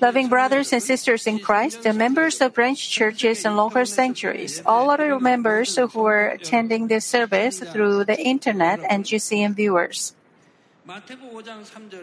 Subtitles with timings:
[0.00, 4.90] Loving brothers and sisters in Christ, the members of branch churches and local sanctuaries, all
[4.90, 10.14] other members who are attending this service through the internet and GCN viewers.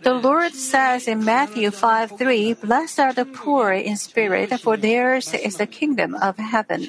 [0.03, 5.33] The Lord says in Matthew 5 3, Blessed are the poor in spirit, for theirs
[5.33, 6.83] is the kingdom of heaven.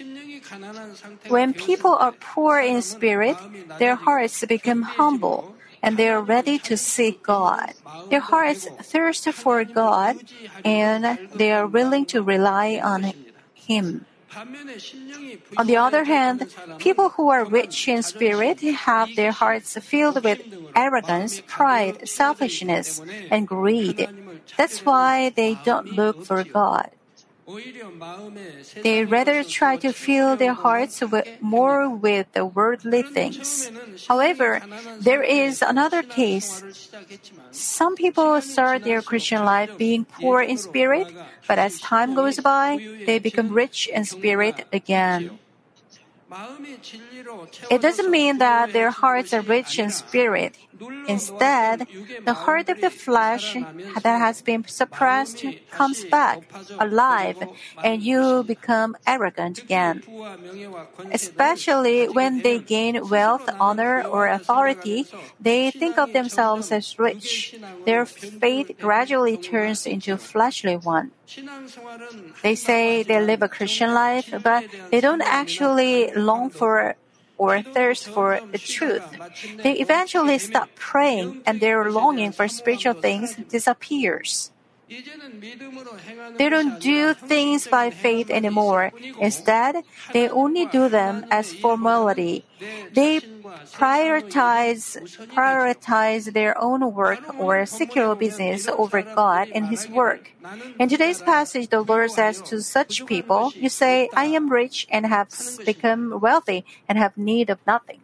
[1.28, 3.38] When people are poor in spirit,
[3.78, 5.53] their hearts become humble
[5.84, 7.74] and they are ready to seek God.
[8.08, 10.16] Their hearts thirst for God
[10.64, 13.12] and they are willing to rely on
[13.52, 14.06] Him.
[15.56, 20.42] On the other hand, people who are rich in spirit have their hearts filled with
[20.74, 24.08] arrogance, pride, selfishness, and greed.
[24.56, 26.90] That's why they don't look for God.
[28.82, 33.70] They rather try to fill their hearts with, more with the worldly things.
[34.08, 34.62] However,
[35.00, 36.62] there is another case.
[37.50, 41.12] Some people start their Christian life being poor in spirit,
[41.46, 45.38] but as time goes by, they become rich in spirit again.
[47.70, 50.56] It doesn't mean that their hearts are rich in spirit.
[51.06, 51.86] Instead,
[52.24, 53.56] the heart of the flesh
[54.02, 56.40] that has been suppressed comes back
[56.78, 57.36] alive
[57.82, 60.02] and you become arrogant again.
[61.12, 65.06] Especially when they gain wealth, honor, or authority,
[65.40, 67.54] they think of themselves as rich.
[67.84, 71.12] Their faith gradually turns into a fleshly one.
[72.42, 76.96] They say they live a Christian life, but they don't actually long for
[77.36, 79.02] or thirst for the truth.
[79.62, 84.52] They eventually stop praying and their longing for spiritual things disappears.
[86.38, 88.92] They don't do things by faith anymore.
[89.20, 92.44] Instead, they only do them as formality.
[92.92, 93.20] They
[93.72, 94.96] prioritize
[95.28, 100.30] prioritize their own work or secular business over God and His work.
[100.78, 105.06] In today's passage, the Lord says to such people, "You say, I am rich and
[105.06, 105.30] have
[105.64, 108.00] become wealthy and have need of nothing."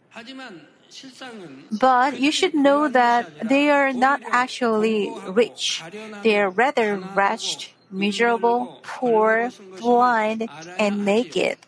[1.72, 5.82] But you should know that they are not actually rich.
[6.22, 10.48] They are rather wretched, miserable, poor, blind,
[10.78, 11.58] and naked.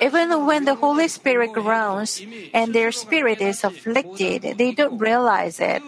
[0.00, 2.20] Even when the Holy Spirit groans
[2.52, 5.82] and their spirit is afflicted, they don't realize it.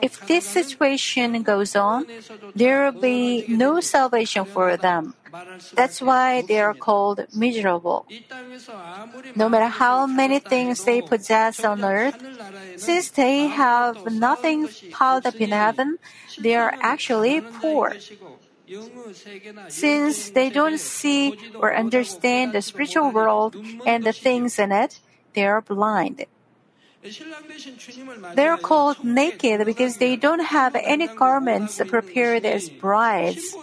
[0.00, 2.06] If this situation goes on,
[2.54, 5.14] there will be no salvation for them.
[5.74, 8.06] That's why they are called miserable.
[9.34, 12.16] No matter how many things they possess on earth,
[12.76, 15.98] since they have nothing piled up in heaven,
[16.38, 17.96] they are actually poor.
[19.68, 25.00] Since they don't see or understand the spiritual world and the things in it,
[25.34, 26.24] they are blind.
[28.34, 33.54] They are called naked because they don't have any garments prepared as brides,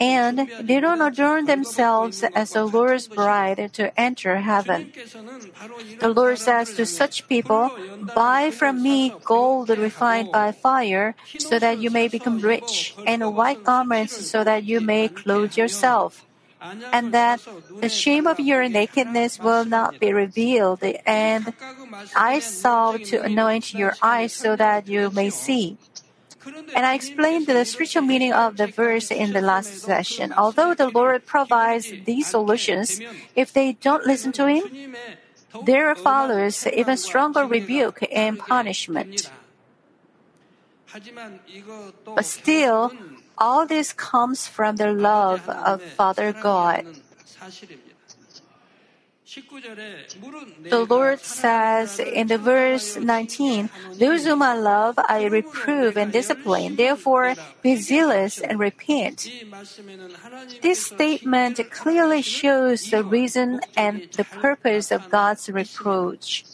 [0.00, 4.92] and they don't adorn themselves as the Lord's bride to enter heaven.
[6.00, 7.70] The Lord says to such people,
[8.14, 13.62] Buy from me gold refined by fire, so that you may become rich, and white
[13.62, 16.24] garments, so that you may clothe yourself
[16.92, 17.40] and that
[17.80, 21.52] the shame of your nakedness will not be revealed, and
[22.16, 25.76] I saw to anoint your eyes so that you may see.
[26.76, 30.32] And I explained the spiritual meaning of the verse in the last session.
[30.32, 33.00] Although the Lord provides these solutions,
[33.34, 34.94] if they don't listen to Him,
[35.64, 39.30] there follows even stronger rebuke and punishment.
[42.04, 42.92] But still,
[43.38, 46.84] all this comes from the love of Father God.
[50.70, 56.76] The Lord says in the verse 19, Those whom I love, I reprove and discipline.
[56.76, 59.28] Therefore, be zealous and repent.
[60.62, 66.44] This statement clearly shows the reason and the purpose of God's reproach.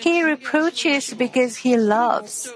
[0.00, 2.52] He reproaches because he loves.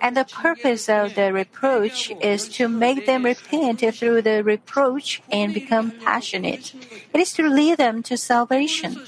[0.00, 5.52] And the purpose of the reproach is to make them repent through the reproach and
[5.54, 6.74] become passionate.
[7.12, 9.00] It is to lead them to salvation.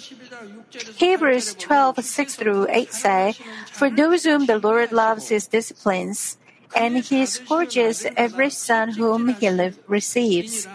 [0.97, 3.35] Hebrews 12, 6 through 8 say,
[3.73, 6.39] For those whom the Lord loves his disciplines,
[6.75, 9.49] and he scourges every son whom he
[9.87, 10.69] receives.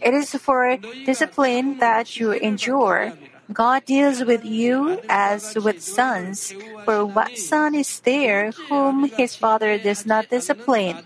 [0.00, 3.14] It is for discipline that you endure.
[3.52, 6.54] God deals with you as with sons.
[6.84, 10.98] For what son is there whom his father does not discipline?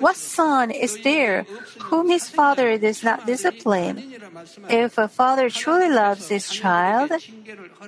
[0.00, 1.46] What son is there
[1.78, 4.02] whom his father does not discipline?
[4.68, 7.12] If a father truly loves his child,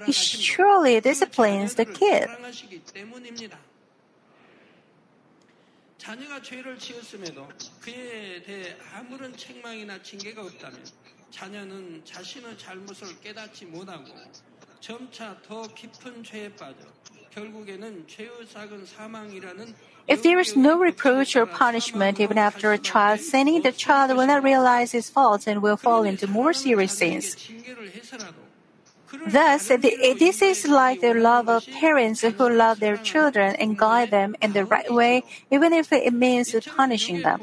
[0.06, 2.28] he surely disciplines the kid.
[6.01, 7.48] 자녀가 죄를 지었음에도
[7.81, 10.84] 그에 대해 아무런 책망이나 징계가 없다면
[11.31, 14.06] 자녀는 자신의 잘못을 깨닫지 못하고
[14.80, 16.78] 점차 더 깊은 죄에 빠져
[17.31, 19.75] 결국에는 죄의 싹은 사망이라는
[20.10, 24.25] If there is no reproach or punishment even after a child sinning, the child will
[24.25, 27.36] not realize his faults and will fall into more serious sins.
[29.26, 34.35] Thus, this is like the love of parents who love their children and guide them
[34.41, 37.41] in the right way, even if it means punishing them.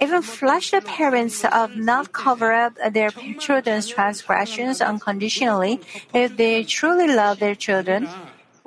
[0.00, 5.80] Even fleshly parents of not cover up their children's transgressions unconditionally
[6.14, 8.08] if they truly love their children.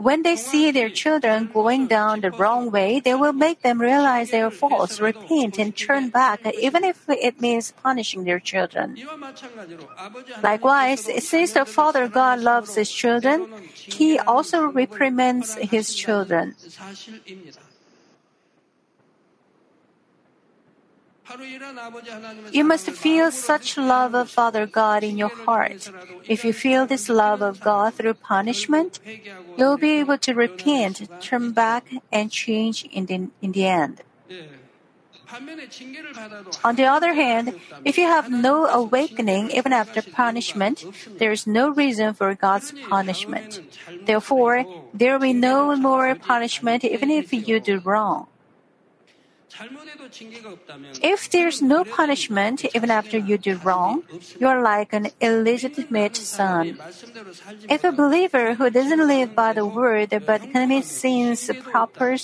[0.03, 4.31] When they see their children going down the wrong way, they will make them realize
[4.31, 8.99] their faults, repent, and turn back, even if it means punishing their children.
[10.43, 16.55] Likewise, since the Father God loves His children, He also reprimands His children.
[22.51, 25.89] You must feel such love of Father God in your heart.
[26.27, 28.99] If you feel this love of God through punishment,
[29.57, 34.01] you'll be able to repent, turn back, and change in the, in the end.
[36.63, 40.85] On the other hand, if you have no awakening even after punishment,
[41.17, 43.61] there is no reason for God's punishment.
[44.05, 48.27] Therefore, there will be no more punishment even if you do wrong.
[51.01, 54.03] If there's no punishment even after you do wrong,
[54.39, 56.77] you are like an illegitimate son.
[57.69, 62.17] If a believer who doesn't live by the word but commits sins proper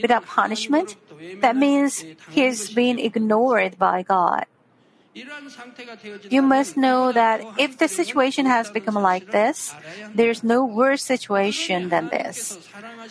[0.00, 0.96] without punishment,
[1.40, 4.46] that means he's been ignored by God.
[6.30, 9.74] You must know that if the situation has become like this,
[10.14, 12.58] there's no worse situation than this.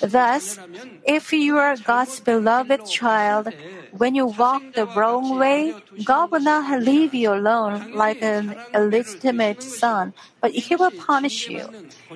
[0.01, 0.59] Thus,
[1.05, 3.49] if you are God's beloved child,
[3.91, 5.73] when you walk the wrong way,
[6.03, 11.67] God will not leave you alone like an illegitimate son, but He will punish you.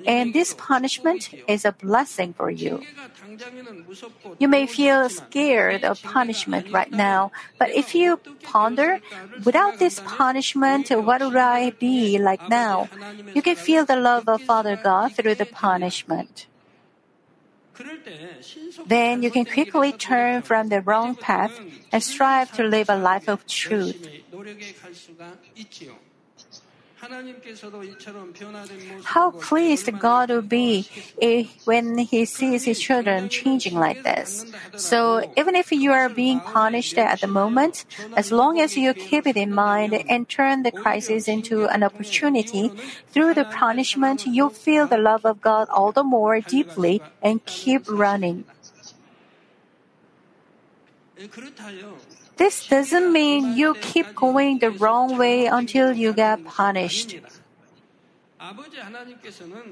[0.05, 2.85] And this punishment is a blessing for you.
[4.39, 8.99] You may feel scared of punishment right now, but if you ponder,
[9.45, 12.89] without this punishment, what would I be like now?
[13.33, 16.47] You can feel the love of Father God through the punishment.
[18.85, 21.59] Then you can quickly turn from the wrong path
[21.91, 24.07] and strive to live a life of truth.
[29.03, 30.85] How pleased God will be
[31.65, 34.45] when He sees His children changing like this.
[34.75, 39.25] So, even if you are being punished at the moment, as long as you keep
[39.25, 42.71] it in mind and turn the crisis into an opportunity,
[43.11, 47.83] through the punishment, you'll feel the love of God all the more deeply and keep
[47.87, 48.45] running.
[52.41, 57.13] This doesn't mean you keep going the wrong way until you get punished.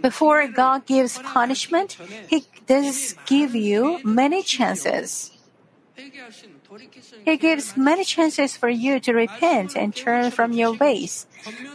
[0.03, 1.97] Before God gives punishment,
[2.29, 5.31] He does give you many chances.
[7.25, 11.27] He gives many chances for you to repent and turn from your ways.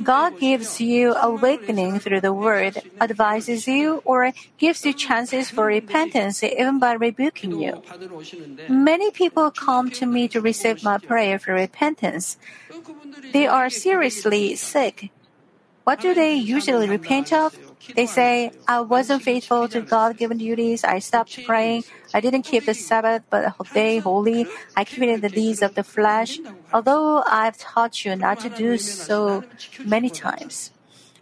[0.02, 6.42] God gives you awakening through the word, advises you, or gives you chances for repentance
[6.42, 7.82] even by rebuking you.
[8.68, 12.38] Many people come to me to receive my prayer for repentance.
[13.32, 15.10] They are seriously sick.
[15.84, 17.58] What do they usually repent of?
[17.94, 20.84] They say, I wasn't faithful to God given duties.
[20.84, 21.84] I stopped praying.
[22.12, 24.48] I didn't keep the Sabbath but day holy.
[24.76, 26.40] I committed the deeds of the flesh,
[26.72, 29.44] although I've taught you not to do so
[29.84, 30.70] many times.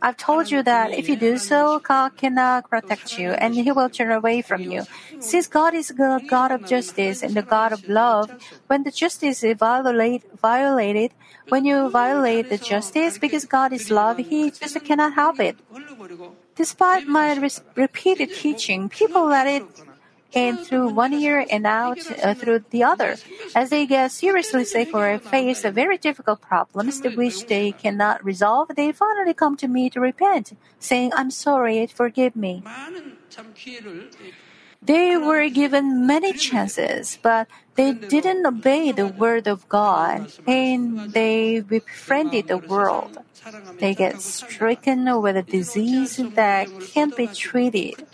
[0.04, 3.88] I've told you that if you do so, God cannot protect you and He will
[3.88, 4.82] turn away from you.
[5.20, 8.30] Since God is the God of justice and the God of love,
[8.66, 11.12] when the justice is violate, violated,
[11.50, 15.56] when you violate the justice because God is love, He just cannot help it.
[16.54, 17.32] Despite my
[17.74, 19.64] repeated teaching, people let it
[20.32, 23.16] in through one ear and out uh, through the other.
[23.54, 28.92] As they get seriously sick or face very difficult problems which they cannot resolve, they
[28.92, 32.62] finally come to me to repent, saying, I'm sorry, forgive me.
[34.82, 37.46] They were given many chances, but
[37.76, 43.18] they didn't obey the word of God and they befriended the world.
[43.78, 48.06] They get stricken with a disease that can't be treated.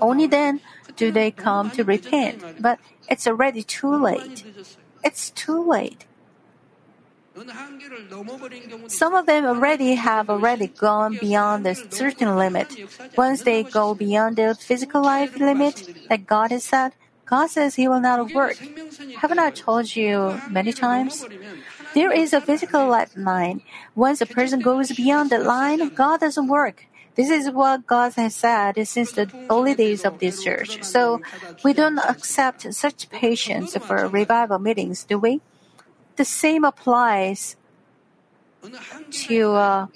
[0.00, 0.60] Only then
[0.96, 4.44] do they come to repent, but it's already too late.
[5.02, 6.04] It's too late.
[8.88, 12.78] Some of them already have already gone beyond a certain limit.
[13.16, 17.88] Once they go beyond the physical life limit that God has set, God says He
[17.88, 18.58] will not work.
[19.14, 21.26] Haven't I told you many times?
[21.94, 23.62] There is a physical life line.
[23.94, 26.86] Once a person goes beyond that line, God doesn't work.
[27.14, 30.82] This is what God has said since the early days of this church.
[30.82, 31.20] So
[31.62, 35.40] we don't accept such patients for revival meetings, do we?
[36.22, 37.56] The same applies
[39.26, 39.86] to uh,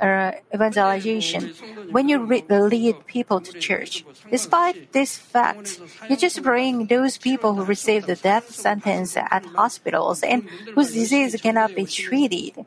[0.00, 1.52] uh, evangelization.
[1.92, 5.78] When you re- lead people to church, despite this fact,
[6.10, 10.42] you just bring those people who receive the death sentence at hospitals and
[10.74, 12.66] whose disease cannot be treated.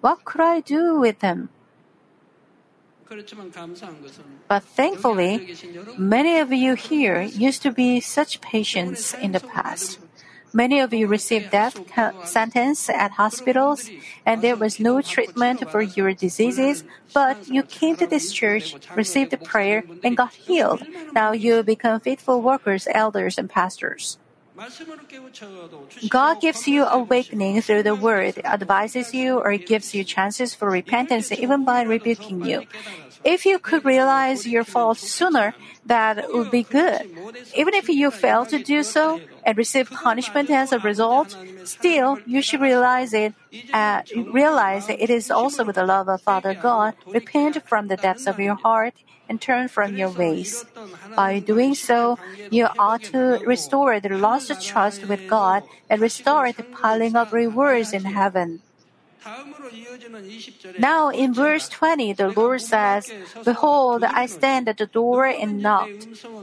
[0.00, 1.50] What could I do with them?
[4.48, 5.56] But thankfully,
[5.96, 9.98] many of you here used to be such patients in the past.
[10.52, 11.76] Many of you received death
[12.24, 13.90] sentence at hospitals,
[14.24, 19.30] and there was no treatment for your diseases, but you came to this church, received
[19.30, 20.84] the prayer, and got healed.
[21.12, 24.18] Now you become faithful workers, elders, and pastors.
[26.08, 31.32] God gives you awakening through the word, advises you, or gives you chances for repentance
[31.32, 32.64] even by rebuking you.
[33.24, 35.54] If you could realize your fault sooner,
[35.86, 37.08] that would be good.
[37.56, 42.42] Even if you fail to do so and receive punishment as a result, still you
[42.42, 43.34] should realize it.
[43.72, 46.94] Uh, realize that it is also with the love of Father God.
[47.12, 48.94] Repent from the depths of your heart
[49.28, 50.64] and turn from your ways.
[51.14, 52.18] By doing so,
[52.50, 57.92] you ought to restore the lost trust with God and restore the piling of rewards
[57.92, 58.62] in heaven.
[60.78, 63.12] Now in verse 20, the Lord says,
[63.44, 65.90] Behold, I stand at the door and knock.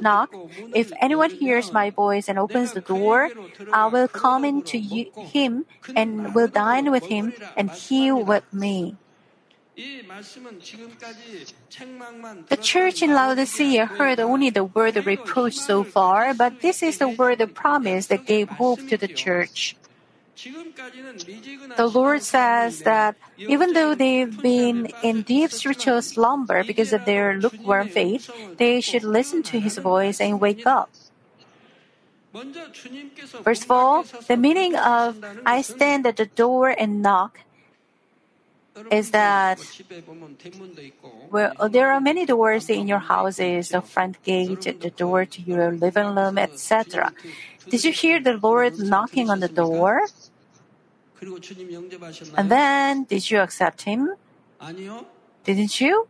[0.01, 0.33] Knock.
[0.73, 3.31] If anyone hears my voice and opens the door,
[3.71, 5.65] I will come into him
[5.95, 8.95] and will dine with him and he with me.
[12.47, 16.97] The church in Laodicea heard only the word of reproach so far, but this is
[16.97, 19.75] the word of promise that gave hope to the church.
[20.35, 27.37] The Lord says that even though they've been in deep spiritual slumber because of their
[27.37, 30.89] lukewarm faith, they should listen to His voice and wake up.
[33.43, 37.39] First of all, the meaning of I stand at the door and knock
[38.91, 39.59] is that
[41.31, 45.41] well, uh, there are many doors in your houses, the front gate, the door to
[45.41, 47.13] your living room, etc.
[47.69, 50.07] Did you hear the Lord knocking on the door?
[52.37, 54.13] And then, did you accept Him?
[55.43, 56.07] Didn't you?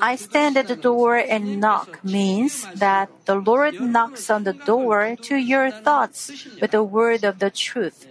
[0.00, 5.16] I stand at the door and knock means that the Lord knocks on the door
[5.22, 8.06] to your thoughts with the word of the truth.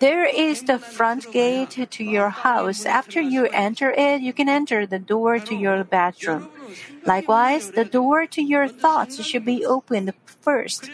[0.00, 2.84] There is the front gate to your house.
[2.84, 6.48] After you enter it, you can enter the door to your bedroom.
[7.04, 10.90] Likewise, the door to your thoughts should be opened first.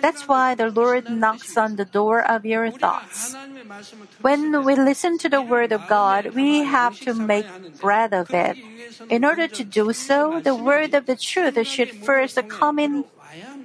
[0.00, 3.36] That's why the Lord knocks on the door of your thoughts.
[4.20, 7.46] When we listen to the Word of God, we have to make
[7.80, 8.56] bread of it.
[9.10, 13.04] In order to do so, the Word of the truth should first come in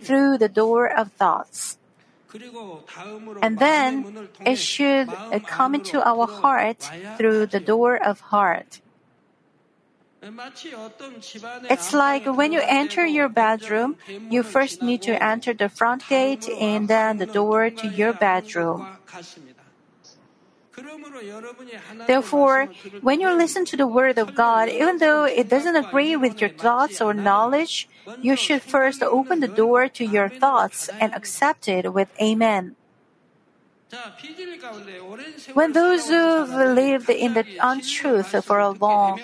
[0.01, 1.77] through the door of thoughts.
[3.41, 5.09] And then it should
[5.47, 8.81] come into our heart through the door of heart.
[11.69, 13.97] It's like when you enter your bedroom,
[14.29, 18.85] you first need to enter the front gate and then the door to your bedroom.
[22.07, 22.69] Therefore,
[23.01, 26.49] when you listen to the Word of God, even though it doesn't agree with your
[26.49, 27.89] thoughts or knowledge,
[28.21, 32.75] you should first open the door to your thoughts and accept it with Amen.
[35.53, 39.19] When those who've lived in the untruth for a long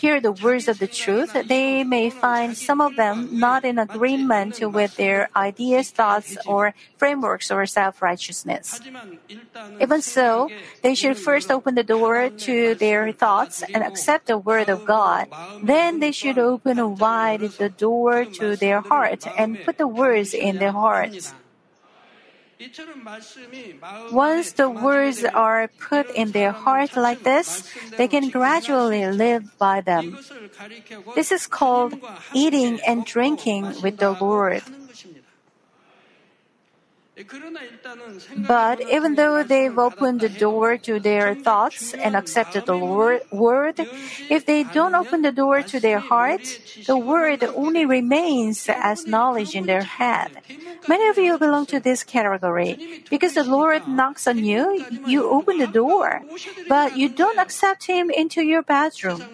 [0.00, 4.60] hear the words of the truth, they may find some of them not in agreement
[4.62, 8.80] with their ideas, thoughts, or frameworks or self righteousness.
[9.80, 10.50] Even so,
[10.82, 15.28] they should first open the door to their thoughts and accept the word of God.
[15.62, 20.58] Then they should open wide the door to their heart and put the words in
[20.58, 21.34] their hearts.
[24.10, 27.62] Once the words are put in their heart like this,
[27.96, 30.18] they can gradually live by them.
[31.14, 31.94] This is called
[32.34, 34.62] eating and drinking with the Lord.
[38.36, 43.22] But even though they've opened the door to their thoughts and accepted the word,
[44.30, 49.54] if they don't open the door to their hearts, the word only remains as knowledge
[49.54, 50.30] in their head.
[50.86, 52.78] Many of you belong to this category.
[53.10, 56.24] Because the Lord knocks on you, you open the door,
[56.68, 59.24] but you don't accept Him into your bedroom.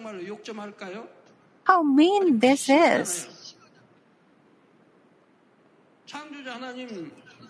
[1.65, 3.27] How mean this is!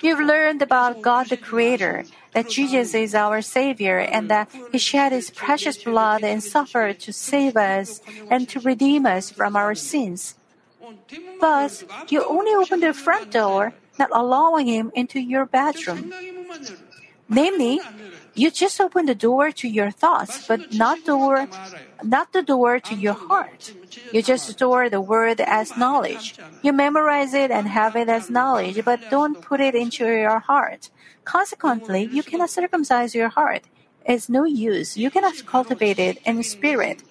[0.01, 5.11] You've learned about God the Creator, that Jesus is our Savior, and that He shed
[5.11, 10.35] His precious blood and suffered to save us and to redeem us from our sins.
[11.39, 16.13] But you only open the front door, not allowing Him into your bedroom.
[17.27, 17.81] Namely,
[18.35, 21.47] you just open the door to your thoughts, but not door,
[22.03, 23.73] not the door to your heart.
[24.11, 26.35] You just store the word as knowledge.
[26.61, 30.89] You memorize it and have it as knowledge, but don't put it into your heart.
[31.23, 33.63] Consequently, you cannot circumcise your heart.
[34.05, 34.97] It's no use.
[34.97, 37.03] You cannot cultivate it in spirit.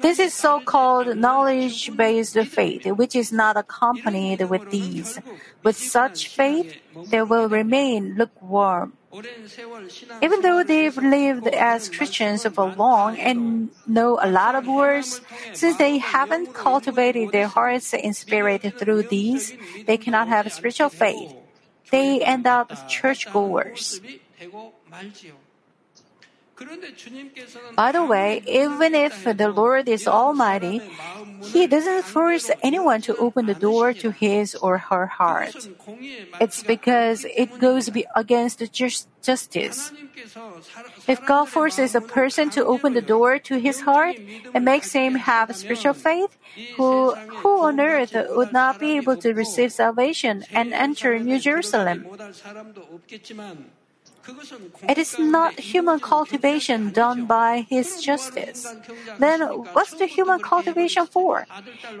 [0.00, 5.18] This is so called knowledge based faith, which is not accompanied with these.
[5.62, 6.76] With such faith,
[7.10, 8.94] they will remain lukewarm.
[10.20, 15.22] Even though they've lived as Christians for long and know a lot of words,
[15.54, 21.32] since they haven't cultivated their hearts in spirit through these, they cannot have spiritual faith.
[21.90, 24.00] They end up churchgoers.
[27.74, 30.82] By the way, even if the Lord is Almighty,
[31.42, 35.68] He doesn't force anyone to open the door to his or her heart.
[36.40, 38.62] It's because it goes against
[39.22, 39.92] justice.
[41.06, 44.16] If God forces a person to open the door to his heart
[44.54, 46.36] and makes him have spiritual faith,
[46.76, 52.06] who, who on earth would not be able to receive salvation and enter New Jerusalem?
[54.88, 58.74] It is not human cultivation done by His justice.
[59.18, 59.40] Then
[59.72, 61.46] what's the human cultivation for?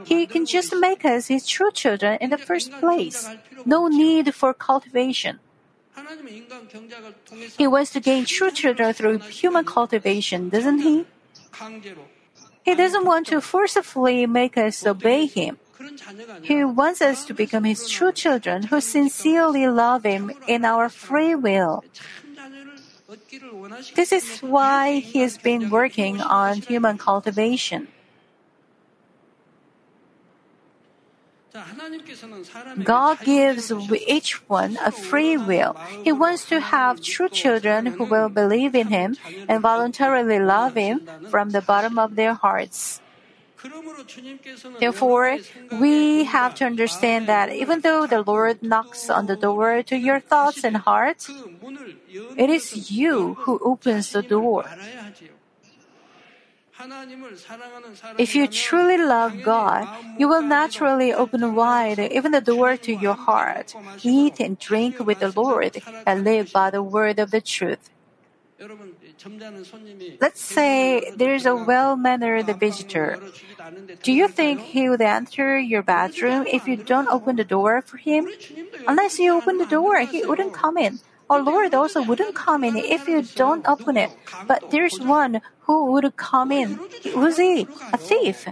[0.04, 3.28] He can just make us His true children in the first place.
[3.64, 5.40] No need for cultivation.
[7.56, 11.06] He wants to gain true children through human cultivation, doesn't He?
[12.64, 15.58] He doesn't want to forcefully make us obey Him.
[16.42, 21.34] He wants us to become His true children who sincerely love Him in our free
[21.34, 21.84] will.
[23.94, 27.88] This is why He has been working on human cultivation.
[32.84, 33.72] God gives
[34.06, 35.76] each one a free will.
[36.04, 39.16] He wants to have true children who will believe in Him
[39.48, 43.00] and voluntarily love Him from the bottom of their hearts.
[44.78, 45.38] Therefore,
[45.72, 50.20] we have to understand that even though the Lord knocks on the door to your
[50.20, 51.26] thoughts and heart,
[52.36, 54.66] it is you who opens the door.
[58.18, 63.14] If you truly love God, you will naturally open wide even the door to your
[63.14, 67.90] heart, eat and drink with the Lord, and live by the word of the truth.
[70.20, 73.18] Let's say there's a well mannered visitor.
[74.02, 77.96] Do you think he would enter your bedroom if you don't open the door for
[77.96, 78.28] him?
[78.86, 81.00] Unless you open the door, he wouldn't come in.
[81.28, 84.10] Our Lord also wouldn't come in if you don't open it.
[84.46, 86.78] But there's one who would come in.
[87.14, 87.66] Who's he?
[87.92, 88.46] A thief.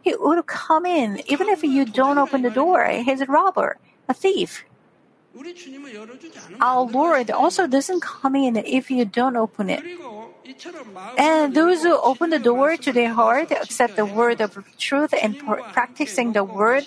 [0.00, 2.86] He would come in even if you don't open the door.
[2.86, 3.76] He's a robber,
[4.08, 4.64] a thief.
[6.60, 9.82] Our Lord also doesn't come in if you don't open it.
[11.18, 15.38] And those who open the door to their heart, accept the word of truth, and
[15.72, 16.84] practicing the word,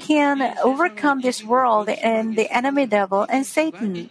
[0.00, 4.10] can overcome this world and the enemy devil and Satan.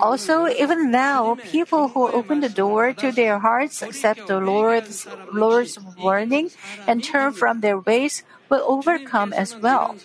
[0.00, 5.78] Also, even now, people who open the door to their hearts, accept the Lord's, Lord's
[6.00, 6.50] warning,
[6.86, 9.96] and turn from their ways, will overcome as well.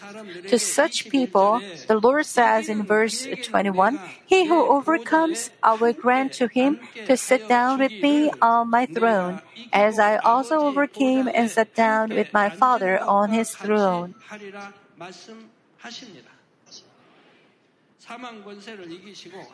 [0.47, 6.33] To such people, the Lord says in verse 21, He who overcomes, I will grant
[6.33, 9.41] to him to sit down with me on my throne,
[9.73, 14.15] as I also overcame and sat down with my Father on his throne.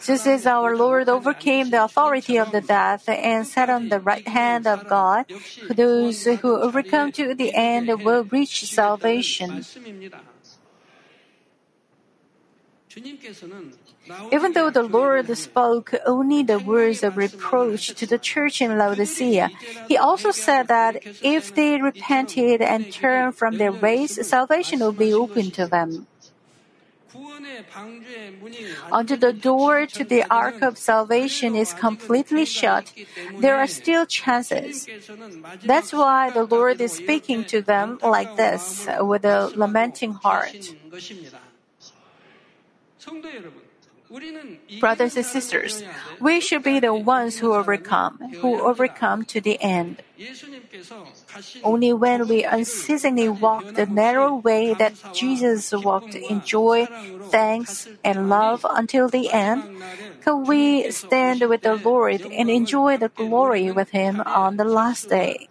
[0.05, 4.27] Just as our Lord overcame the authority of the death and sat on the right
[4.27, 5.25] hand of God,
[5.69, 9.65] those who overcome to the end will reach salvation.
[14.31, 19.51] Even though the Lord spoke only the words of reproach to the church in Laodicea,
[19.87, 25.13] He also said that if they repented and turned from their ways, salvation would be
[25.13, 26.07] open to them.
[28.91, 32.93] Until the door to the ark of salvation is completely shut,
[33.39, 34.87] there are still chances.
[35.63, 40.73] That's why the Lord is speaking to them like this with a lamenting heart.
[44.79, 45.83] Brothers and sisters,
[46.19, 50.01] we should be the ones who overcome, who overcome to the end.
[51.63, 56.87] Only when we unceasingly walk the narrow way that Jesus walked in joy,
[57.29, 59.63] thanks, and love until the end,
[60.21, 65.09] can we stand with the Lord and enjoy the glory with Him on the last
[65.09, 65.47] day.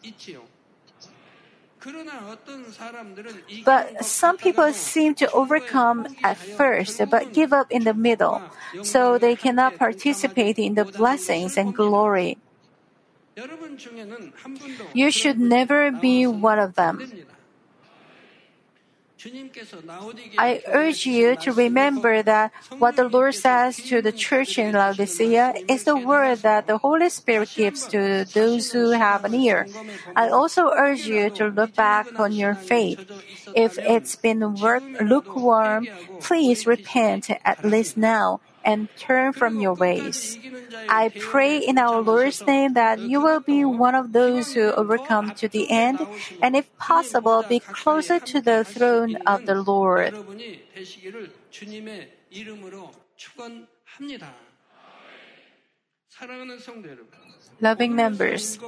[3.64, 8.42] But some people seem to overcome at first but give up in the middle,
[8.82, 12.38] so they cannot participate in the blessings and glory.
[14.94, 17.02] You should never be one of them.
[20.38, 25.54] I urge you to remember that what the Lord says to the church in Laodicea
[25.68, 29.68] is the word that the Holy Spirit gives to those who have an ear.
[30.16, 33.00] I also urge you to look back on your faith.
[33.54, 34.40] If it's been
[35.00, 35.88] lukewarm,
[36.20, 40.38] please repent at least now and turn from your ways.
[40.88, 45.34] I pray in our Lord's name that you will be one of those who overcome
[45.36, 46.00] to the end,
[46.42, 50.14] and if possible, be closer to the throne of the Lord.
[57.60, 58.58] Loving members,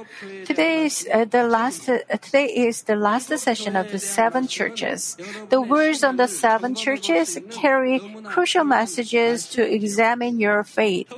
[0.45, 1.87] today is uh, the last.
[1.87, 5.17] Uh, today is the last session of the seven churches.
[5.49, 11.13] The words on the seven churches carry crucial messages to examine your faith.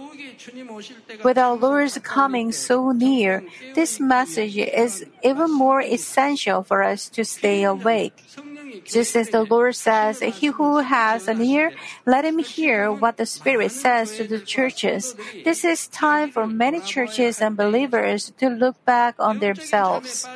[1.23, 3.43] With our Lord's coming so near,
[3.75, 8.23] this message is even more essential for us to stay awake.
[8.85, 11.71] Just as the Lord says, He who has an ear,
[12.05, 15.15] let him hear what the Spirit says to the churches.
[15.43, 20.27] This is time for many churches and believers to look back on themselves.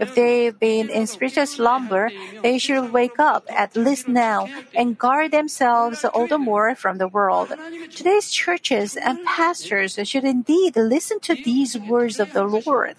[0.00, 2.10] If they've been in spiritual slumber,
[2.42, 7.08] they should wake up at least now and guard themselves all the more from the
[7.08, 7.52] world.
[7.94, 12.96] Today's churches and pastors should indeed listen to these words of the Lord.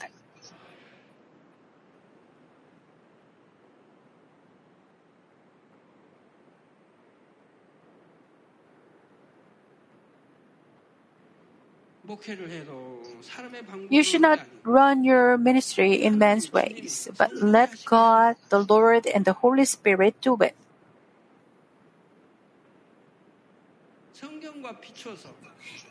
[13.89, 19.26] You should not run your ministry in man's ways, but let God, the Lord, and
[19.26, 20.56] the Holy Spirit do it.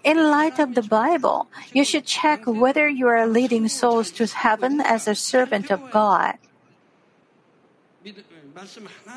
[0.05, 4.81] In light of the Bible, you should check whether you are leading souls to heaven
[4.81, 6.39] as a servant of God.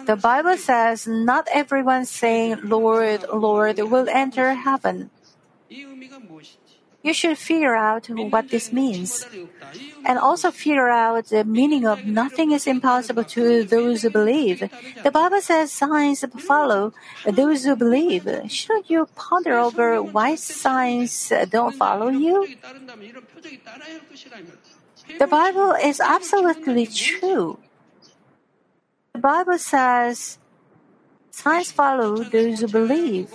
[0.05, 5.09] The Bible says not everyone saying, Lord, Lord, will enter heaven.
[7.07, 9.25] You should figure out what this means.
[10.03, 14.67] And also figure out the meaning of nothing is impossible to those who believe.
[15.03, 16.91] The Bible says signs follow
[17.23, 18.27] those who believe.
[18.51, 22.45] Shouldn't you ponder over why signs don't follow you?
[25.17, 27.57] The Bible is absolutely true.
[29.13, 30.39] The Bible says
[31.37, 33.29] signs follow those who believe.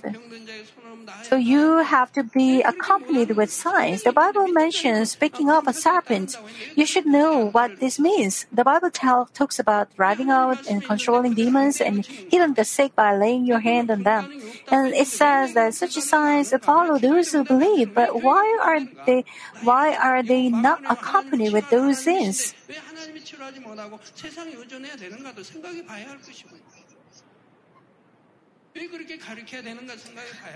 [1.22, 4.02] So you have to be accompanied with signs.
[4.02, 6.36] The Bible mentions speaking of a serpent.
[6.74, 8.46] You should know what this means.
[8.52, 13.16] The Bible tell, talks about driving out and controlling demons and healing the sick by
[13.16, 14.30] laying your hand on them.
[14.70, 17.94] And it says that such signs follow those who believe.
[17.94, 19.24] But why are they,
[19.62, 22.54] why are they not accompanied with those things?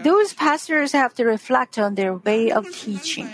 [0.02, 3.28] Those pastors have to reflect on their way of teaching.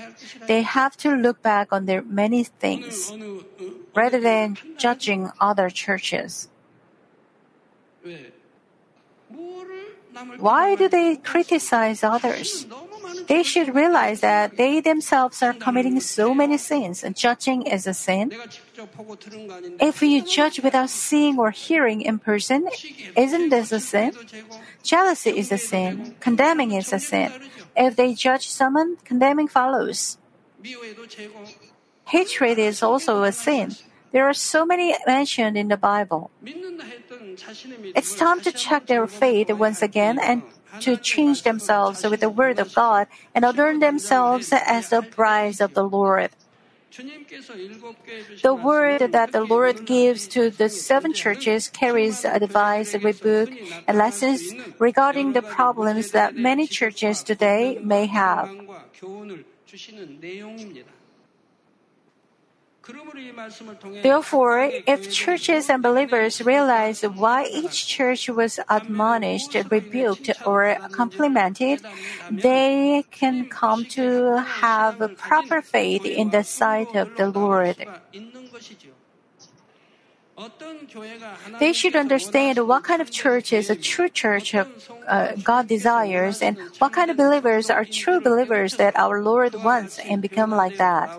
[0.47, 3.13] They have to look back on their many things
[3.95, 6.49] rather than judging other churches.
[10.39, 12.67] Why do they criticize others?
[13.29, 17.95] They should realize that they themselves are committing so many sins, and judging is a
[17.95, 18.33] sin.
[19.81, 22.69] If you judge without seeing or hearing in person,
[23.17, 24.13] isn't this a sin?
[24.83, 26.17] Jealousy is a sin.
[26.21, 27.33] Condemning is a sin.
[27.77, 30.19] If they judge someone, condemning follows.
[32.07, 33.77] Hatred is also a sin.
[34.13, 36.31] There are so many mentioned in the Bible.
[37.97, 40.43] It's time to check their faith once again and
[40.81, 45.75] to change themselves with the Word of God and adorn themselves as the brides of
[45.75, 46.31] the Lord.
[48.43, 53.51] The word that the Lord gives to the seven churches carries advice, rebuke,
[53.89, 58.51] and lessons regarding the problems that many churches today may have.
[64.03, 71.81] Therefore, if churches and believers realize why each church was admonished, rebuked, or complimented,
[72.31, 77.87] they can come to have proper faith in the sight of the Lord.
[81.61, 84.67] They should understand what kind of church is a true church of
[85.07, 89.99] uh, God desires and what kind of believers are true believers that our Lord wants
[89.99, 91.11] and become like that.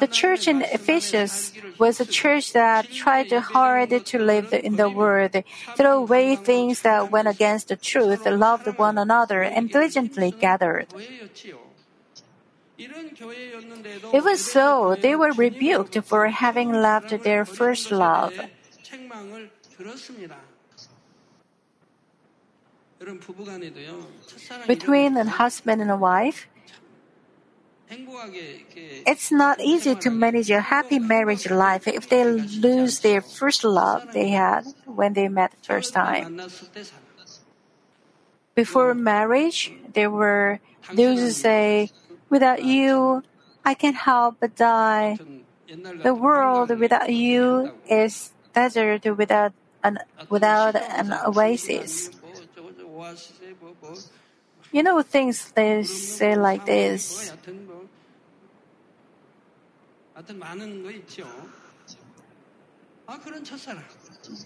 [0.00, 5.36] The church in Ephesus was a church that tried hard to live in the world,
[5.76, 10.86] throw away things that went against the truth, loved one another, and diligently gathered.
[12.78, 18.32] Even so, they were rebuked for having left their first love.
[24.66, 26.48] Between a husband and a wife,
[29.06, 34.12] it's not easy to manage a happy marriage life if they lose their first love
[34.12, 36.40] they had when they met the first time.
[38.54, 40.60] Before marriage, there were
[40.92, 41.90] those who say,
[42.30, 43.22] Without you,
[43.64, 45.18] I can't help but die.
[46.02, 49.52] The world without you is desert without
[49.82, 52.10] an, without an oasis.
[54.72, 57.32] You know things they say like this.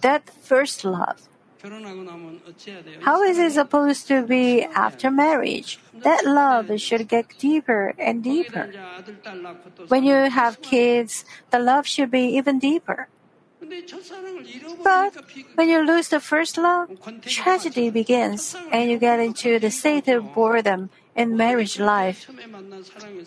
[0.00, 1.28] That first love.
[3.00, 5.78] How is it supposed to be after marriage?
[5.92, 8.70] That love should get deeper and deeper.
[9.88, 13.09] When you have kids, the love should be even deeper.
[14.85, 15.16] But
[15.57, 16.90] when you lose the first love,
[17.22, 22.31] tragedy begins and you get into the state of boredom in marriage life.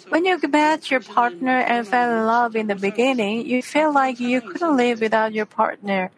[0.08, 4.17] When you met your partner and fell in love in the beginning, you feel like
[4.19, 6.10] you couldn't live without your partner.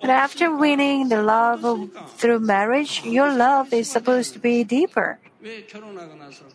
[0.00, 1.66] But after winning the love
[2.16, 5.18] through marriage, your love is supposed to be deeper.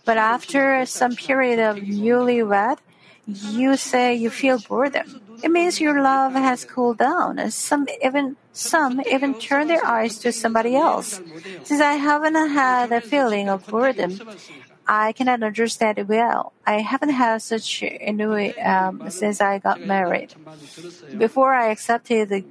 [0.06, 2.80] But after some period of newlywed,
[3.28, 5.22] you say you feel boredom.
[5.44, 7.52] It means your love has cooled down.
[7.52, 11.22] Some even some even turn their eyes to somebody else.
[11.64, 14.20] Since I haven't had a feeling of boredom,
[14.88, 16.54] I cannot understand it well.
[16.66, 20.34] I haven't had such ennui um, since I got married.
[21.18, 22.46] Before I accepted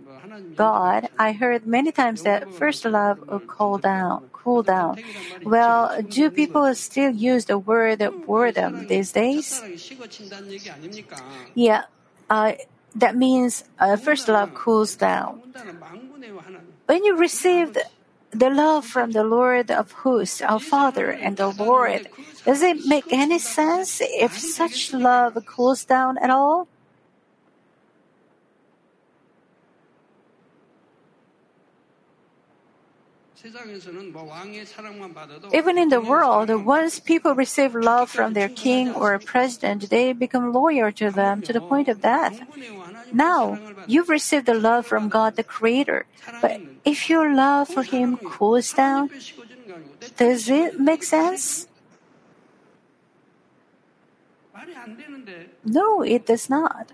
[0.56, 4.22] God, I heard many times that first love will cool down.
[4.46, 5.00] Cool down.
[5.42, 9.60] Well, do people still use the word boredom these days?
[11.54, 11.82] Yeah,
[12.30, 12.52] uh,
[12.94, 15.42] that means uh, first love cools down.
[16.86, 17.78] When you received
[18.30, 22.08] the love from the Lord of hosts, our Father and the Lord,
[22.44, 26.68] does it make any sense if such love cools down at all?
[35.52, 40.52] Even in the world, once people receive love from their king or president, they become
[40.52, 42.40] loyal to them to the point of death.
[43.12, 46.06] Now, you've received the love from God the Creator,
[46.40, 49.10] but if your love for Him cools down,
[50.16, 51.68] does it make sense?
[55.64, 56.90] No, it does not.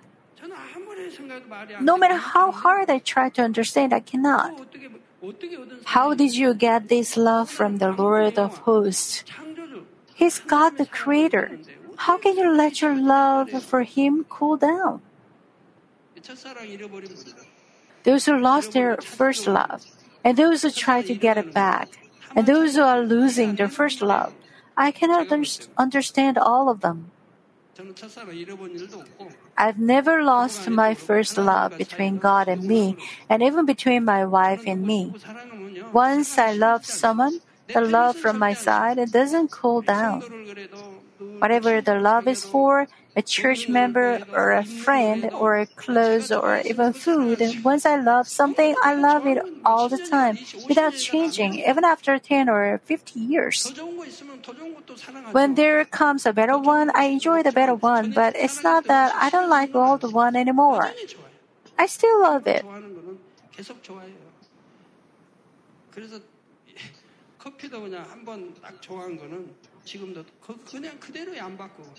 [1.81, 4.67] No matter how hard I try to understand, I cannot.
[5.85, 9.24] How did you get this love from the Lord of hosts?
[10.14, 11.58] He's God the Creator.
[11.96, 15.00] How can you let your love for Him cool down?
[18.02, 19.87] Those who lost their first love,
[20.24, 21.88] and those who try to get it back,
[22.35, 24.35] and those who are losing their first love,
[24.76, 25.30] I cannot
[25.78, 27.11] understand all of them.
[29.56, 32.96] I've never lost my first love between God and me,
[33.28, 35.14] and even between my wife and me.
[35.92, 37.40] Once I love someone,
[37.72, 40.22] the love from my side doesn't cool down.
[41.38, 46.93] Whatever the love is for, a church member or a friend or clothes or even
[46.93, 47.41] food.
[47.63, 52.50] Once I love something, I love it all the time without changing, even after 10
[52.50, 53.73] or 50 years.
[55.32, 59.13] When there comes a better one, I enjoy the better one, but it's not that
[59.15, 60.95] I don't like the old one anymore.
[61.78, 62.65] I still love it.
[67.39, 71.93] 커피도 그냥 한 번 딱 좋아한 거는 지금도 그- 그냥 그대로 안 바꾸고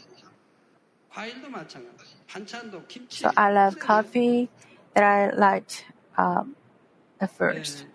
[3.10, 4.50] So I love coffee
[4.94, 5.86] that I liked
[6.18, 6.56] um,
[7.22, 7.86] at first.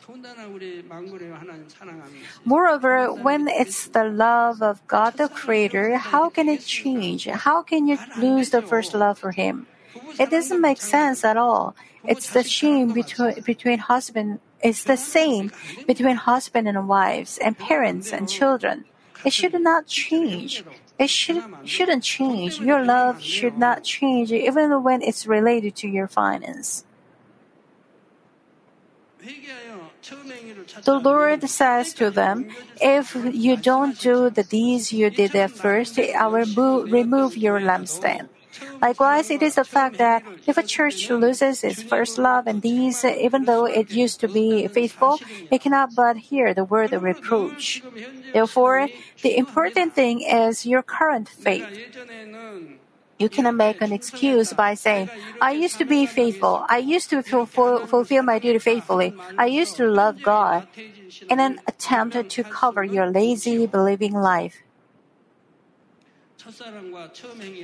[2.44, 7.26] Moreover, when it's the love of God the Creator, how can it change?
[7.26, 9.66] How can you lose the first love for Him?
[10.18, 11.74] It doesn't make sense at all.
[12.04, 14.40] It's the same between, between husband.
[14.62, 15.50] It's the same
[15.86, 18.84] between husband and wives and parents and children.
[19.24, 20.64] It should not change.
[20.98, 22.58] It should, shouldn't change.
[22.60, 26.84] Your love should not change even when it's related to your finance.
[30.82, 35.98] The Lord says to them, If you don't do the deeds you did at first,
[35.98, 38.28] I will remove your lampstand.
[38.80, 43.04] Likewise, it is the fact that if a church loses its first love and these,
[43.04, 47.82] even though it used to be faithful, it cannot but hear the word of reproach.
[48.32, 48.88] Therefore,
[49.22, 51.66] the important thing is your current faith.
[53.18, 56.64] You cannot make an excuse by saying, I used to be faithful.
[56.68, 59.12] I used to fulfill, fulfill my duty faithfully.
[59.36, 60.68] I used to love God
[61.28, 64.62] in an attempt to cover your lazy, believing life.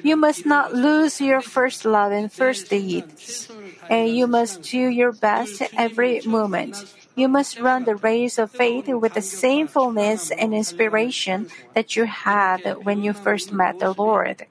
[0.03, 3.49] You must not lose your first love and first deeds.
[3.89, 6.85] And you must do your best every moment.
[7.17, 12.05] You must run the race of faith with the same fullness and inspiration that you
[12.05, 14.47] had when you first met the Lord.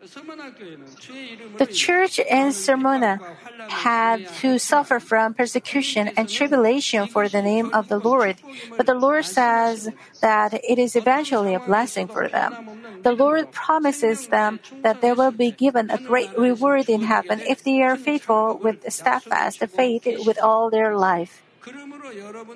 [0.00, 3.20] The church in Smyrna
[3.68, 8.36] had to suffer from persecution and tribulation for the name of the Lord,
[8.78, 9.90] but the Lord says
[10.22, 12.56] that it is eventually a blessing for them.
[13.02, 17.62] The Lord promises them that they will be given a great reward in heaven if
[17.62, 21.42] they are faithful with steadfast faith with all their life.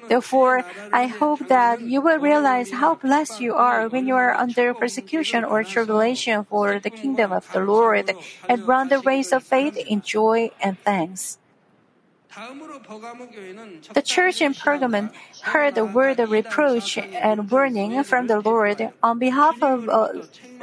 [0.09, 4.73] Therefore, I hope that you will realize how blessed you are when you are under
[4.75, 8.15] persecution or tribulation for the kingdom of the Lord
[8.49, 11.39] and run the race of faith in joy and thanks.
[13.95, 15.11] The church in Pergamon
[15.43, 20.09] heard the word of reproach and warning from the Lord on behalf of uh,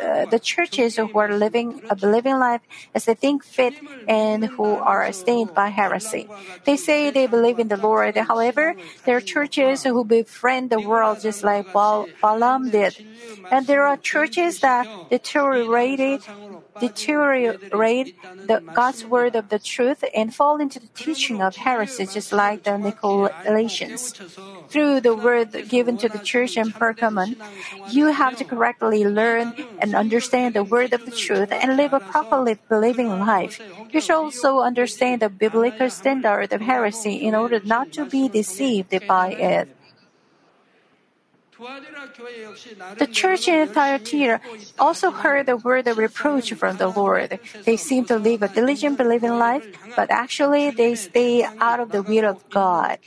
[0.01, 2.61] uh, the churches who are living a believing life
[2.93, 3.73] as they think fit
[4.07, 6.27] and who are stained by heresy.
[6.65, 8.17] They say they believe in the Lord.
[8.17, 12.95] However, there are churches who befriend the world just like Balaam did.
[13.49, 16.27] And there are churches that deteriorate,
[16.79, 18.15] deteriorate
[18.47, 22.63] the God's word of the truth and fall into the teaching of heresy just like
[22.63, 24.15] the Nicolaitans.
[24.69, 27.35] Through the word given to the church in Pergamon,
[27.89, 31.99] you have to correctly learn and understand the word of the truth and live a
[31.99, 33.61] properly believing life.
[33.91, 38.95] You should also understand the biblical standard of heresy in order not to be deceived
[39.07, 39.67] by it.
[42.97, 44.41] The church in Thyatira
[44.79, 47.39] also heard the word of reproach from the Lord.
[47.65, 52.01] They seem to live a diligent believing life, but actually they stay out of the
[52.01, 52.97] will of God.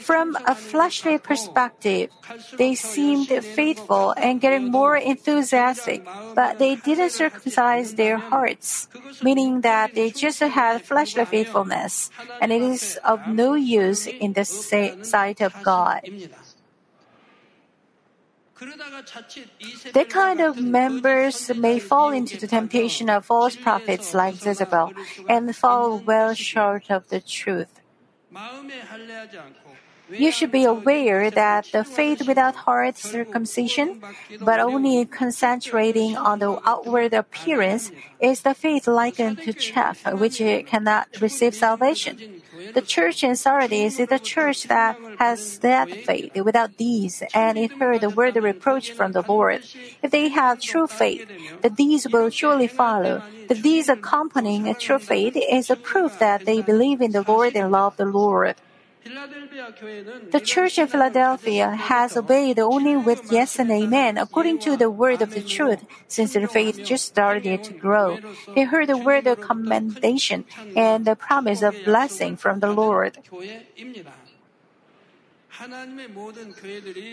[0.00, 2.10] From a fleshly perspective,
[2.58, 8.88] they seemed faithful and getting more enthusiastic, but they didn't circumcise their hearts,
[9.22, 14.44] meaning that they just had fleshly faithfulness, and it is of no use in the
[14.44, 16.02] sight of God.
[19.92, 24.92] That kind of members may fall into the temptation of false prophets like Jezebel
[25.28, 27.80] and fall well short of the truth.
[30.10, 34.02] You should be aware that the faith without heart circumcision,
[34.40, 41.08] but only concentrating on the outward appearance, is the faith likened to chaff, which cannot
[41.20, 42.42] receive salvation.
[42.74, 47.70] The church in Sardis is the church that has that faith without these, and it
[47.78, 49.60] heard the word of reproach from the Lord.
[50.02, 51.24] If they have true faith,
[51.62, 53.22] the deeds will surely follow.
[53.48, 57.54] The deeds accompanying a true faith is a proof that they believe in the Lord
[57.54, 58.56] and love the Lord.
[59.04, 65.20] The church in Philadelphia has obeyed only with yes and amen according to the word
[65.20, 68.20] of the truth since their faith just started to grow.
[68.54, 73.18] They heard the word of commendation and the promise of blessing from the Lord.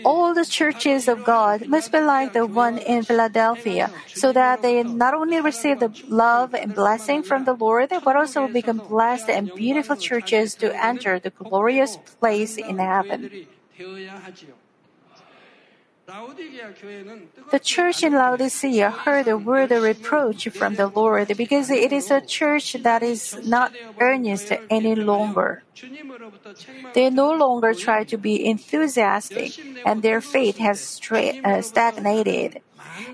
[0.04, 4.82] All the churches of God must be like the one in Philadelphia, so that they
[4.82, 9.54] not only receive the love and blessing from the Lord, but also become blessed and
[9.54, 13.30] beautiful churches to enter the glorious place in heaven.
[16.06, 22.10] The church in Laodicea heard a word of reproach from the Lord because it is
[22.10, 25.62] a church that is not earnest any longer.
[26.94, 29.52] They no longer try to be enthusiastic,
[29.84, 31.00] and their faith has
[31.44, 32.62] uh, stagnated.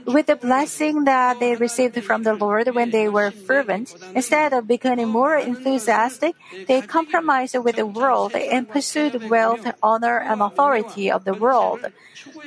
[0.06, 4.66] With the blessing that they received from the Lord when they were fervent, instead of
[4.66, 6.34] becoming more enthusiastic,
[6.66, 11.86] they compromised with the world and pursued wealth, honor, and authority of the world.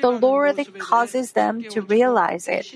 [0.01, 2.67] The Lord causes them to realize it.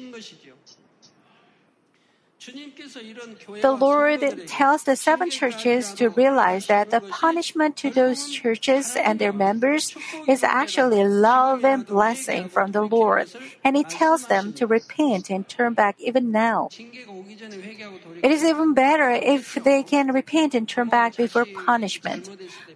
[3.61, 9.19] The Lord tells the seven churches to realize that the punishment to those churches and
[9.19, 9.95] their members
[10.27, 13.29] is actually love and blessing from the Lord,
[13.63, 16.69] and He tells them to repent and turn back even now.
[18.21, 22.29] It is even better if they can repent and turn back before punishment.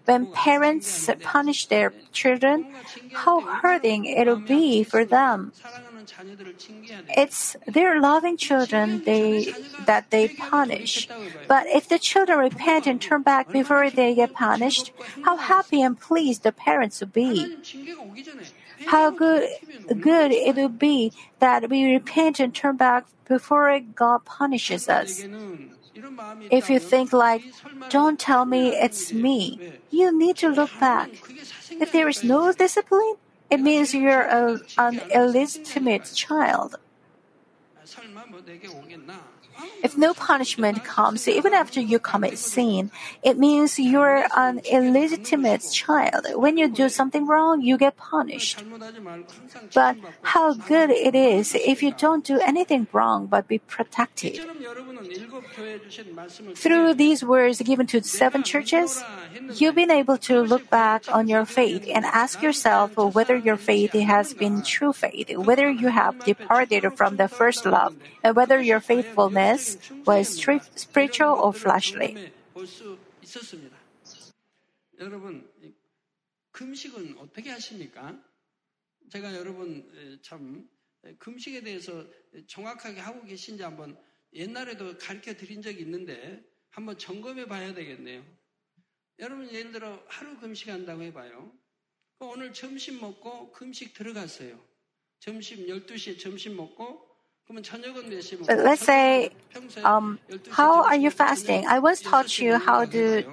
[0.06, 2.66] When parents punish their children,
[3.14, 5.54] how hurting it'll be for them.
[7.10, 9.54] It's their loving children they,
[9.86, 11.08] that they punish.
[11.48, 14.92] But if the children repent and turn back before they get punished,
[15.24, 17.52] how happy and pleased the parents will be.
[18.88, 19.50] How good,
[20.00, 25.26] good it would be that we repent and turn back before God punishes us.
[26.50, 27.44] If you think like,
[27.90, 31.10] don't tell me it's me, you need to look back.
[31.80, 33.16] If there is no discipline,
[33.50, 36.76] it means you're a, an illegitimate child.
[39.84, 42.92] If no punishment comes even after you commit sin,
[43.24, 46.28] it means you're an illegitimate child.
[46.36, 48.64] When you do something wrong, you get punished.
[49.74, 54.40] But how good it is if you don't do anything wrong but be protected.
[56.56, 59.04] Through these words given to seven churches,
[59.56, 63.94] you've been able to look back on your faith and ask yourself whether your faith
[63.94, 68.80] has been true faith, whether you have departed from the first love, and whether your
[68.80, 69.49] faithfulness
[70.08, 70.40] was
[70.76, 72.32] spiritual or fleshly.
[75.00, 75.50] 여러분,
[76.52, 78.22] 금식은 어떻게 하십니까?
[79.10, 80.70] 제가 여러분 참
[81.18, 82.06] 금식에 대해서
[82.48, 83.98] 정확하게 하고 계신지 한번
[84.34, 88.24] 옛날에도 가르쳐 드린 적이 있는데 한번 점검해 봐야 되겠네요.
[89.20, 91.52] 여러분 예를 들어 하루 금식한다고 해봐요.
[92.20, 94.62] 오늘 점심 먹고 금식 들어갔어요.
[95.20, 97.09] 점심 12시에 점심 먹고
[98.48, 99.32] But let's say,
[99.84, 100.20] um,
[100.50, 101.66] how are you fasting?
[101.68, 103.24] I once taught you how to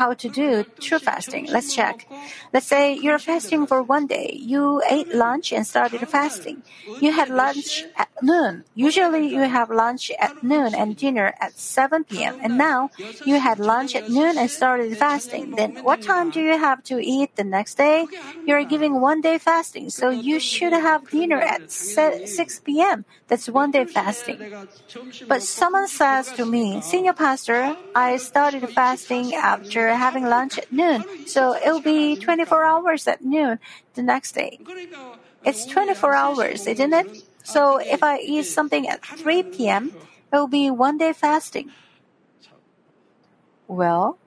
[0.00, 1.44] how to do true fasting.
[1.50, 2.08] Let's check.
[2.52, 4.28] Let's say you're fasting for one day.
[4.40, 6.62] You ate lunch and started fasting.
[6.98, 8.64] You had lunch at noon.
[8.74, 12.34] Usually you have lunch at noon and dinner at 7 p.m.
[12.42, 12.90] And now
[13.24, 15.54] you had lunch at noon and started fasting.
[15.56, 18.08] Then what time do you have to eat the next day?
[18.44, 19.90] You're giving one day fasting.
[19.90, 23.04] So you should have dinner at 6 p.m.
[23.28, 24.48] That's one day fasting.
[25.28, 31.04] But someone says to me, Senior Pastor, I started fasting after having lunch at noon,
[31.26, 33.58] so it'll be 24 hours at noon
[33.94, 34.58] the next day.
[35.44, 37.24] It's 24 hours, isn't it?
[37.42, 39.92] So if I eat something at 3 p.m.,
[40.32, 41.70] it will be one day fasting.
[43.66, 44.18] Well,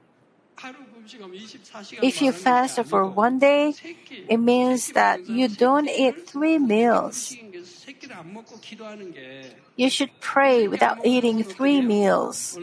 [2.01, 3.76] if you fast for one day,
[4.30, 7.36] it means that you don't eat three meals.
[9.76, 12.57] You should pray without eating three meals.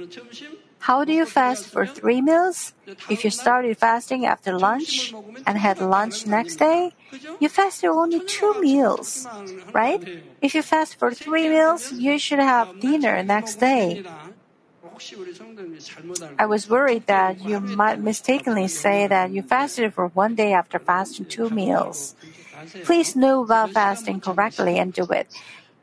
[0.81, 2.73] How do you fast for three meals?
[3.09, 5.17] If you started fasting after lunch
[5.47, 6.93] and had lunch next day,
[7.39, 9.29] you fasted only two meals,
[9.73, 10.01] right?
[10.41, 14.03] If you fast for three meals, you should have dinner next day.
[16.39, 20.79] I was worried that you might mistakenly say that you fasted for one day after
[20.81, 22.15] fasting two meals.
[22.83, 25.29] Please know about fasting correctly and do it.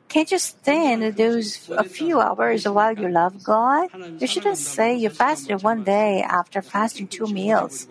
[0.08, 3.90] Can't you stand those a few hours while you love God?
[4.18, 7.86] You shouldn't say you fasted one day after fasting two meals.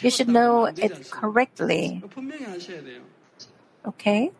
[0.00, 2.02] You should know it correctly.
[3.86, 4.30] Okay?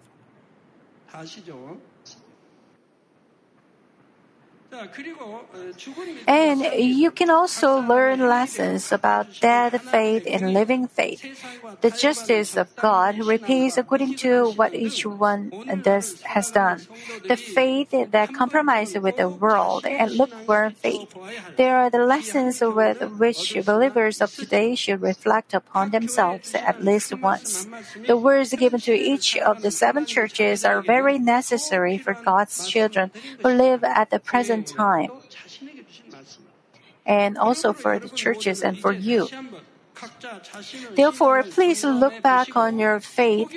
[6.26, 11.20] And you can also learn lessons about dead faith and living faith.
[11.82, 15.52] The justice of God repays according to what each one
[15.82, 16.80] does, has done.
[17.28, 21.14] The faith that compromises with the world and lukewarm faith.
[21.56, 27.12] There are the lessons with which believers of today should reflect upon themselves at least
[27.20, 27.66] once.
[28.06, 33.10] The words given to each of the seven churches are very necessary for God's children
[33.42, 35.10] who live at the present time
[37.06, 39.32] and also for the churches and for you.
[40.94, 43.48] Therefore, please look back on your faith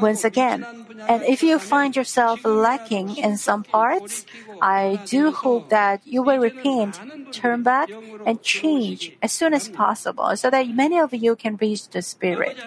[0.00, 0.66] once again.
[1.08, 4.26] And if you find yourself lacking in some parts,
[4.60, 6.98] I do hope that you will repent,
[7.32, 7.90] turn back,
[8.26, 12.58] and change as soon as possible so that many of you can reach the Spirit.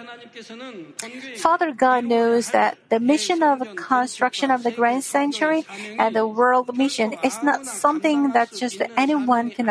[1.36, 5.64] Father God knows that the mission of construction of the Grand Sanctuary
[5.98, 9.68] and the world mission is not something that just anyone can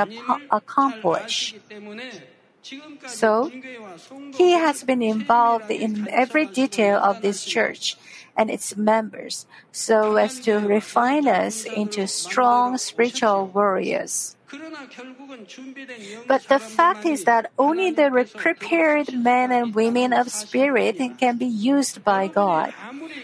[0.52, 1.56] accomplish.
[3.08, 3.52] So,
[4.34, 7.98] he has been involved in every detail of this church
[8.38, 14.36] and its members so as to refine us into strong spiritual warriors.
[16.28, 21.46] But the fact is that only the prepared men and women of spirit can be
[21.46, 22.74] used by God.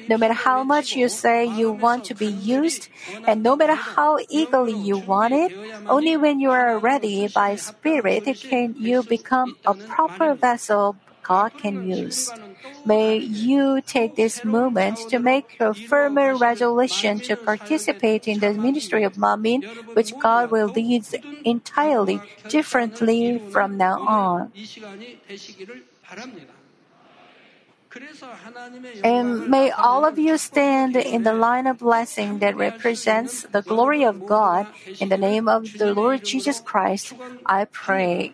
[0.07, 2.88] No matter how much you say you want to be used,
[3.25, 5.51] and no matter how eagerly you want it,
[5.88, 11.84] only when you are ready by spirit can you become a proper vessel God can
[11.84, 12.34] use.
[12.86, 19.03] May you take this moment to make a firmer resolution to participate in the ministry
[19.03, 21.03] of Manmin, which God will lead
[21.43, 24.51] entirely differently from now on.
[29.03, 34.03] And may all of you stand in the line of blessing that represents the glory
[34.03, 34.68] of God.
[34.99, 37.14] In the name of the Lord Jesus Christ,
[37.45, 38.34] I pray.